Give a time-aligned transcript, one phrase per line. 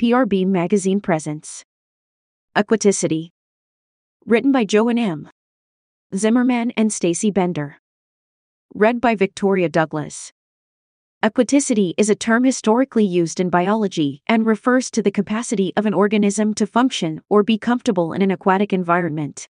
[0.00, 1.62] PRB Magazine presents.
[2.56, 3.32] Aquaticity.
[4.24, 5.28] Written by Joan M.
[6.16, 7.76] Zimmerman and Stacey Bender.
[8.74, 10.32] Read by Victoria Douglas.
[11.22, 15.92] Aquaticity is a term historically used in biology and refers to the capacity of an
[15.92, 19.50] organism to function or be comfortable in an aquatic environment.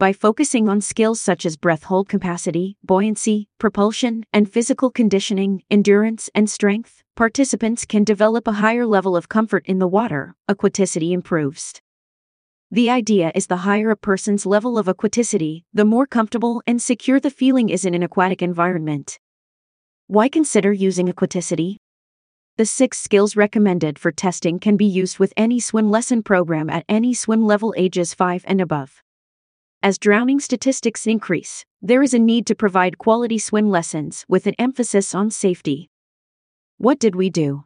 [0.00, 6.30] By focusing on skills such as breath hold capacity, buoyancy, propulsion, and physical conditioning, endurance,
[6.34, 10.34] and strength, participants can develop a higher level of comfort in the water.
[10.48, 11.82] Aquaticity improves.
[12.70, 17.20] The idea is the higher a person's level of aquaticity, the more comfortable and secure
[17.20, 19.18] the feeling is in an aquatic environment.
[20.06, 21.76] Why consider using aquaticity?
[22.56, 26.86] The six skills recommended for testing can be used with any swim lesson program at
[26.88, 29.02] any swim level ages 5 and above.
[29.82, 34.54] As drowning statistics increase, there is a need to provide quality swim lessons with an
[34.58, 35.88] emphasis on safety.
[36.76, 37.64] What did we do?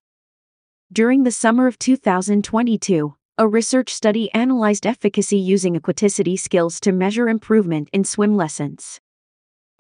[0.93, 7.29] During the summer of 2022, a research study analyzed efficacy using aquaticity skills to measure
[7.29, 9.01] improvement in swim lessons.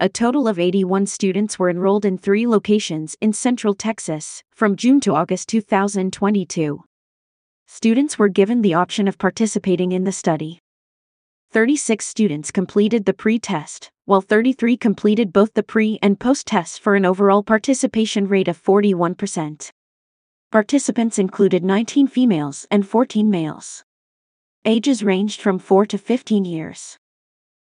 [0.01, 4.99] A total of 81 students were enrolled in three locations in Central Texas from June
[5.03, 6.83] to August 2022.
[7.69, 10.64] Students were given the option of participating in the study.
[11.55, 16.77] 36 students completed the pre test, while 33 completed both the pre and post tests
[16.77, 19.71] for an overall participation rate of 41%.
[20.51, 23.85] Participants included 19 females and 14 males.
[24.65, 26.99] Ages ranged from 4 to 15 years.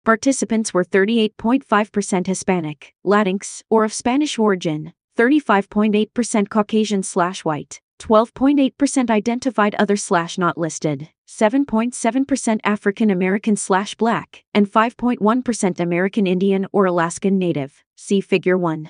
[0.06, 9.76] Participants were 38.5% Hispanic, Latinx, or of Spanish origin, 35.8% Caucasian slash white, 12.8% identified
[9.76, 17.38] other slash not listed, 7.7% African American slash black, and 5.1% American Indian or Alaskan
[17.38, 17.84] Native.
[17.96, 18.90] See Figure 1.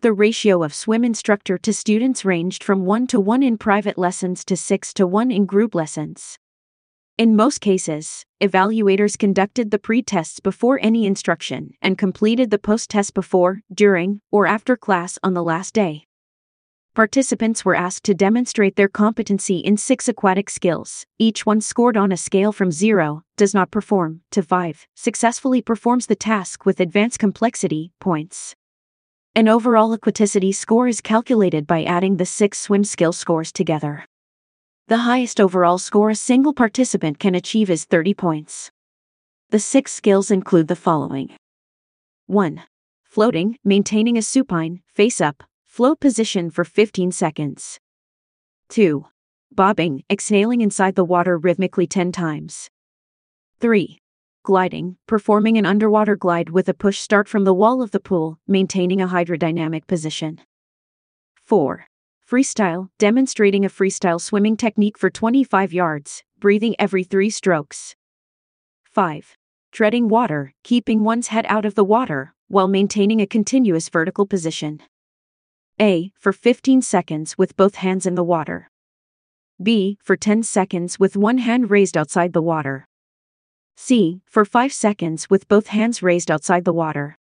[0.00, 4.44] The ratio of swim instructor to students ranged from 1 to 1 in private lessons
[4.46, 6.40] to 6 to 1 in group lessons.
[7.16, 12.90] In most cases, evaluators conducted the pre tests before any instruction and completed the post
[12.90, 16.07] test before, during, or after class on the last day.
[16.98, 22.10] Participants were asked to demonstrate their competency in six aquatic skills, each one scored on
[22.10, 27.20] a scale from 0, does not perform, to 5, successfully performs the task with advanced
[27.20, 28.56] complexity, points.
[29.36, 34.04] An overall aquaticity score is calculated by adding the six swim skill scores together.
[34.88, 38.72] The highest overall score a single participant can achieve is 30 points.
[39.50, 41.30] The six skills include the following
[42.26, 42.60] 1.
[43.04, 45.44] Floating, maintaining a supine, face up,
[45.78, 47.78] float position for 15 seconds.
[48.70, 49.06] 2.
[49.52, 52.68] Bobbing, exhaling inside the water rhythmically 10 times.
[53.60, 54.00] 3.
[54.42, 58.40] Gliding, performing an underwater glide with a push start from the wall of the pool,
[58.48, 60.40] maintaining a hydrodynamic position.
[61.36, 61.86] 4.
[62.28, 67.94] Freestyle, demonstrating a freestyle swimming technique for 25 yards, breathing every three strokes.
[68.82, 69.36] 5.
[69.70, 74.82] Treading water, keeping one's head out of the water, while maintaining a continuous vertical position.
[75.80, 76.10] A.
[76.18, 78.68] For 15 seconds with both hands in the water.
[79.62, 79.96] B.
[80.02, 82.88] For 10 seconds with one hand raised outside the water.
[83.76, 84.20] C.
[84.26, 87.16] For 5 seconds with both hands raised outside the water.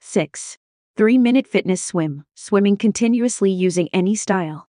[0.00, 0.58] 6.
[0.96, 4.68] 3 minute fitness swim, swimming continuously using any style.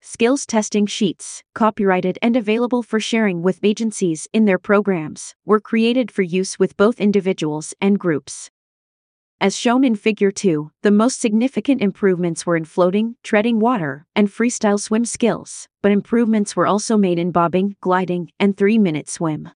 [0.00, 6.10] Skills testing sheets, copyrighted and available for sharing with agencies in their programs, were created
[6.10, 8.50] for use with both individuals and groups.
[9.38, 14.28] As shown in Figure 2, the most significant improvements were in floating, treading water, and
[14.28, 19.50] freestyle swim skills, but improvements were also made in bobbing, gliding, and 3 minute swim.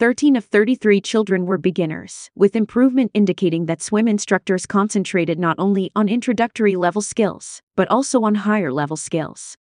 [0.00, 5.92] 13 of 33 children were beginners, with improvement indicating that swim instructors concentrated not only
[5.94, 9.56] on introductory level skills, but also on higher level skills.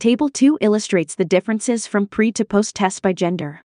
[0.00, 3.62] Table 2 illustrates the differences from pre to post test by gender.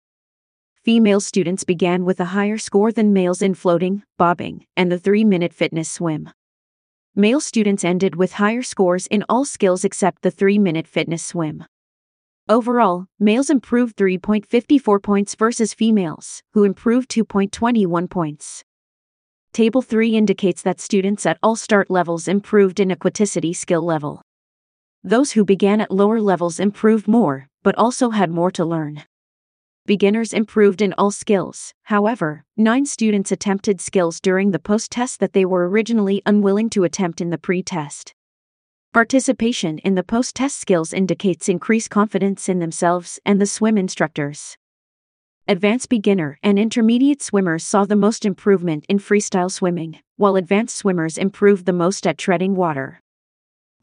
[0.84, 5.25] Female students began with a higher score than males in floating, bobbing, and the 3
[5.25, 6.28] minute fitness swim.
[7.15, 11.65] Male students ended with higher scores in all skills except the 3 minute fitness swim.
[12.50, 18.62] Overall, males improved 3.54 points versus females, who improved 2.21 points.
[19.55, 24.20] Table 3 indicates that students at all start levels improved in aquaticity skill level.
[25.03, 29.05] Those who began at lower levels improved more, but also had more to learn.
[29.86, 35.34] Beginners improved in all skills, however, nine students attempted skills during the post test that
[35.34, 38.14] they were originally unwilling to attempt in the pre test.
[38.94, 44.56] Participation in the post test skills indicates increased confidence in themselves and the swim instructors.
[45.46, 51.19] Advanced beginner and intermediate swimmers saw the most improvement in freestyle swimming, while advanced swimmers
[51.19, 53.02] improved the most at treading water.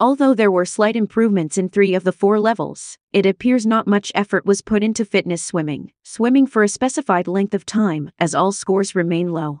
[0.00, 4.10] Although there were slight improvements in three of the four levels, it appears not much
[4.14, 8.52] effort was put into fitness swimming, swimming for a specified length of time, as all
[8.52, 9.60] scores remain low.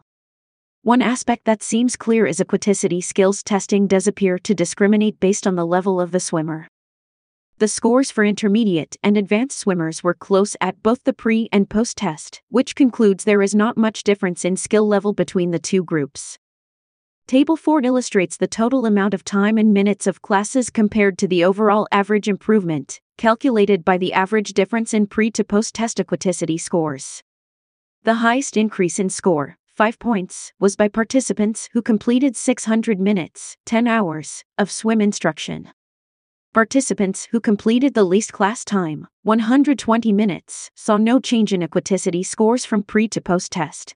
[0.82, 5.54] One aspect that seems clear is aquaticity skills testing does appear to discriminate based on
[5.54, 6.66] the level of the swimmer.
[7.58, 11.98] The scores for intermediate and advanced swimmers were close at both the pre and post
[11.98, 16.40] test, which concludes there is not much difference in skill level between the two groups.
[17.32, 21.42] Table 4 illustrates the total amount of time and minutes of classes compared to the
[21.42, 27.22] overall average improvement, calculated by the average difference in pre to post test aquaticity scores.
[28.02, 33.88] The highest increase in score, 5 points, was by participants who completed 600 minutes, 10
[33.88, 35.70] hours, of swim instruction.
[36.52, 42.66] Participants who completed the least class time, 120 minutes, saw no change in aquaticity scores
[42.66, 43.94] from pre to post test.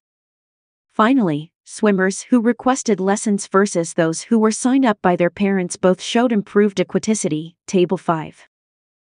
[0.91, 6.01] Finally, swimmers who requested lessons versus those who were signed up by their parents both
[6.01, 8.47] showed improved aquaticity, Table 5.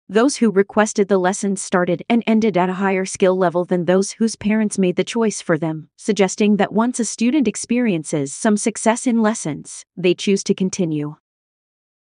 [0.08, 4.12] Those who requested the lessons started and ended at a higher skill level than those
[4.12, 9.06] whose parents made the choice for them, suggesting that once a student experiences some success
[9.06, 11.16] in lessons, they choose to continue.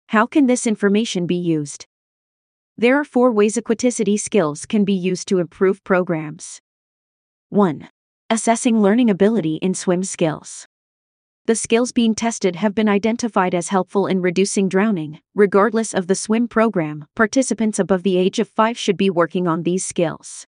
[0.09, 1.87] How can this information be used?
[2.77, 6.61] There are four ways aquaticity skills can be used to improve programs.
[7.49, 7.89] 1.
[8.31, 10.65] Assessing learning ability in swim skills.
[11.45, 15.19] The skills being tested have been identified as helpful in reducing drowning.
[15.35, 19.61] Regardless of the swim program, participants above the age of 5 should be working on
[19.61, 20.47] these skills.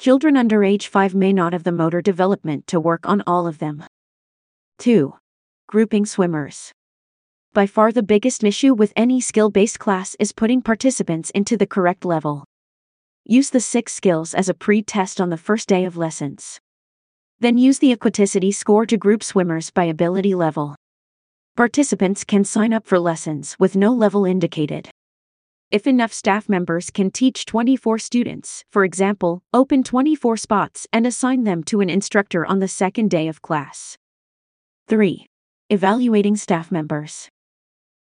[0.00, 3.60] Children under age 5 may not have the motor development to work on all of
[3.60, 3.84] them.
[4.78, 5.14] 2.
[5.68, 6.72] Grouping swimmers.
[7.52, 11.66] By far the biggest issue with any skill based class is putting participants into the
[11.66, 12.44] correct level.
[13.24, 16.58] Use the six skills as a pre test on the first day of lessons.
[17.40, 20.74] Then use the aquaticity score to group swimmers by ability level.
[21.56, 24.90] Participants can sign up for lessons with no level indicated.
[25.70, 31.44] If enough staff members can teach 24 students, for example, open 24 spots and assign
[31.44, 33.96] them to an instructor on the second day of class.
[34.88, 35.24] 3.
[35.70, 37.28] Evaluating staff members.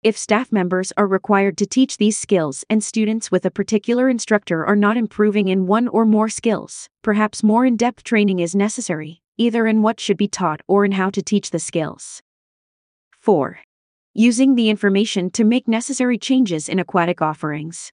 [0.02, 4.66] If staff members are required to teach these skills and students with a particular instructor
[4.66, 9.21] are not improving in one or more skills, perhaps more in depth training is necessary
[9.36, 12.22] either in what should be taught or in how to teach the skills.
[13.20, 13.60] 4.
[14.14, 17.92] Using the information to make necessary changes in aquatic offerings.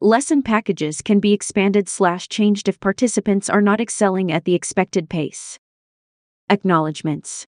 [0.00, 5.10] Lesson packages can be expanded slash changed if participants are not excelling at the expected
[5.10, 5.58] pace.
[6.48, 7.46] Acknowledgements.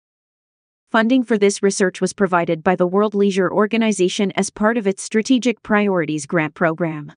[0.91, 5.03] Funding for this research was provided by the World Leisure Organization as part of its
[5.03, 7.13] Strategic Priorities Grant Program.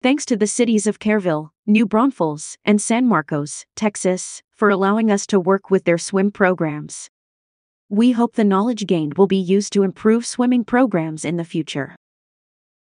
[0.00, 5.26] Thanks to the cities of Kerrville, New Braunfels, and San Marcos, Texas, for allowing us
[5.26, 7.10] to work with their swim programs.
[7.88, 11.96] We hope the knowledge gained will be used to improve swimming programs in the future.